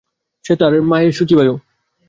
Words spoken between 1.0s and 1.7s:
শুচিবায়ু।